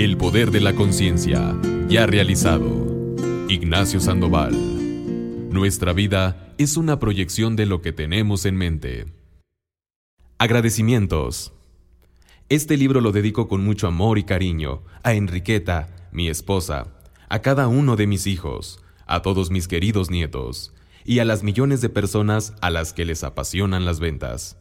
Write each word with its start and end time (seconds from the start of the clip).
El 0.00 0.16
poder 0.16 0.50
de 0.50 0.62
la 0.62 0.74
conciencia, 0.74 1.54
ya 1.86 2.06
realizado. 2.06 3.14
Ignacio 3.50 4.00
Sandoval. 4.00 4.54
Nuestra 5.52 5.92
vida 5.92 6.54
es 6.56 6.78
una 6.78 6.98
proyección 6.98 7.54
de 7.54 7.66
lo 7.66 7.82
que 7.82 7.92
tenemos 7.92 8.46
en 8.46 8.56
mente. 8.56 9.04
Agradecimientos. 10.38 11.52
Este 12.48 12.78
libro 12.78 13.02
lo 13.02 13.12
dedico 13.12 13.46
con 13.46 13.62
mucho 13.62 13.88
amor 13.88 14.16
y 14.16 14.22
cariño 14.22 14.84
a 15.02 15.12
Enriqueta, 15.12 15.94
mi 16.12 16.30
esposa, 16.30 16.86
a 17.28 17.42
cada 17.42 17.68
uno 17.68 17.96
de 17.96 18.06
mis 18.06 18.26
hijos, 18.26 18.82
a 19.04 19.20
todos 19.20 19.50
mis 19.50 19.68
queridos 19.68 20.10
nietos 20.10 20.72
y 21.04 21.18
a 21.18 21.26
las 21.26 21.42
millones 21.42 21.82
de 21.82 21.90
personas 21.90 22.54
a 22.62 22.70
las 22.70 22.94
que 22.94 23.04
les 23.04 23.22
apasionan 23.22 23.84
las 23.84 24.00
ventas. 24.00 24.56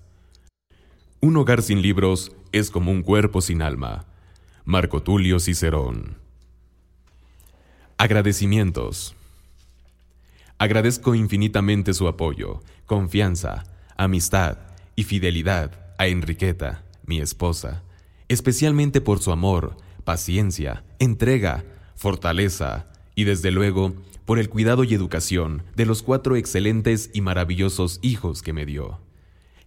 Un 1.21 1.37
hogar 1.37 1.61
sin 1.61 1.81
libros 1.81 2.33
es 2.51 2.69
como 2.69 2.91
un 2.91 3.03
cuerpo 3.03 3.39
sin 3.39 3.61
alma. 3.61 4.05
Marco 4.69 5.01
Tulio 5.01 5.39
Cicerón. 5.39 6.19
Agradecimientos. 7.97 9.15
Agradezco 10.59 11.15
infinitamente 11.15 11.95
su 11.95 12.07
apoyo, 12.07 12.61
confianza, 12.85 13.63
amistad 13.97 14.59
y 14.95 15.05
fidelidad 15.05 15.71
a 15.97 16.05
Enriqueta, 16.05 16.83
mi 17.03 17.19
esposa, 17.19 17.81
especialmente 18.27 19.01
por 19.01 19.17
su 19.17 19.31
amor, 19.31 19.75
paciencia, 20.03 20.83
entrega, 20.99 21.63
fortaleza 21.95 22.85
y 23.15 23.23
desde 23.23 23.49
luego 23.49 23.95
por 24.25 24.37
el 24.37 24.49
cuidado 24.49 24.83
y 24.83 24.93
educación 24.93 25.63
de 25.75 25.87
los 25.87 26.03
cuatro 26.03 26.35
excelentes 26.35 27.09
y 27.11 27.21
maravillosos 27.21 27.97
hijos 28.03 28.43
que 28.43 28.53
me 28.53 28.67
dio. 28.67 28.99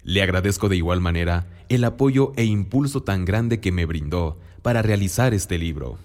Le 0.05 0.23
agradezco 0.23 0.69
de 0.69 0.77
igual 0.77 1.01
manera 1.01 1.49
el 1.69 1.83
apoyo 1.83 2.33
e 2.37 2.45
impulso 2.45 3.03
tan 3.03 3.25
grande 3.25 3.59
que 3.59 3.73
me 3.73 3.85
brindó 3.85 4.39
para 4.63 4.83
realizar 4.83 5.35
este 5.35 5.59
libro. 5.59 5.99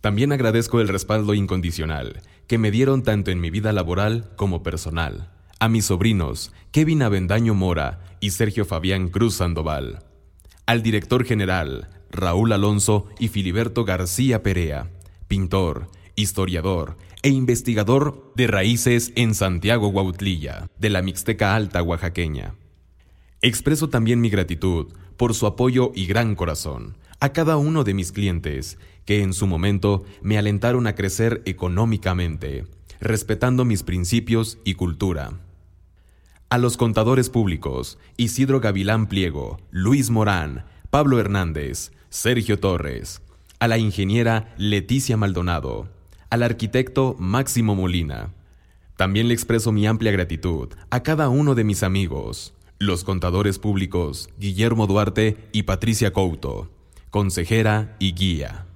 También 0.00 0.32
agradezco 0.32 0.80
el 0.80 0.88
respaldo 0.88 1.32
incondicional 1.32 2.20
que 2.46 2.58
me 2.58 2.70
dieron 2.70 3.02
tanto 3.02 3.30
en 3.30 3.40
mi 3.40 3.50
vida 3.50 3.72
laboral 3.72 4.30
como 4.36 4.62
personal, 4.62 5.30
a 5.60 5.68
mis 5.68 5.86
sobrinos 5.86 6.52
Kevin 6.72 7.02
Avendaño 7.02 7.54
Mora 7.54 8.00
y 8.20 8.30
Sergio 8.30 8.66
Fabián 8.66 9.08
Cruz 9.08 9.36
Sandoval, 9.36 10.04
al 10.66 10.82
director 10.82 11.24
general 11.24 11.88
Raúl 12.10 12.52
Alonso 12.52 13.06
y 13.18 13.28
Filiberto 13.28 13.84
García 13.84 14.42
Perea, 14.42 14.90
pintor, 15.26 15.88
historiador 16.16 16.96
e 17.22 17.30
investigador 17.30 18.32
de 18.36 18.46
raíces 18.46 19.12
en 19.16 19.34
Santiago 19.34 19.88
Guautlilla, 19.88 20.68
de 20.78 20.90
la 20.90 21.00
Mixteca 21.00 21.54
Alta 21.54 21.82
Oaxaqueña. 21.82 22.54
Expreso 23.44 23.90
también 23.90 24.22
mi 24.22 24.30
gratitud 24.30 24.86
por 25.18 25.34
su 25.34 25.46
apoyo 25.46 25.92
y 25.94 26.06
gran 26.06 26.34
corazón 26.34 26.96
a 27.20 27.34
cada 27.34 27.58
uno 27.58 27.84
de 27.84 27.92
mis 27.92 28.10
clientes 28.10 28.78
que 29.04 29.20
en 29.20 29.34
su 29.34 29.46
momento 29.46 30.02
me 30.22 30.38
alentaron 30.38 30.86
a 30.86 30.94
crecer 30.94 31.42
económicamente, 31.44 32.64
respetando 33.02 33.66
mis 33.66 33.82
principios 33.82 34.56
y 34.64 34.76
cultura. 34.76 35.40
A 36.48 36.56
los 36.56 36.78
contadores 36.78 37.28
públicos, 37.28 37.98
Isidro 38.16 38.60
Gavilán 38.60 39.08
Pliego, 39.08 39.60
Luis 39.70 40.08
Morán, 40.08 40.64
Pablo 40.88 41.20
Hernández, 41.20 41.92
Sergio 42.08 42.58
Torres, 42.58 43.20
a 43.58 43.68
la 43.68 43.76
ingeniera 43.76 44.54
Leticia 44.56 45.18
Maldonado, 45.18 45.90
al 46.30 46.44
arquitecto 46.44 47.14
Máximo 47.18 47.74
Molina. 47.74 48.32
También 48.96 49.28
le 49.28 49.34
expreso 49.34 49.70
mi 49.70 49.86
amplia 49.86 50.12
gratitud 50.12 50.70
a 50.88 51.02
cada 51.02 51.28
uno 51.28 51.54
de 51.54 51.64
mis 51.64 51.82
amigos, 51.82 52.54
los 52.78 53.04
contadores 53.04 53.58
públicos 53.58 54.28
Guillermo 54.38 54.86
Duarte 54.86 55.48
y 55.52 55.62
Patricia 55.64 56.12
Couto, 56.12 56.70
consejera 57.10 57.96
y 57.98 58.14
guía. 58.14 58.66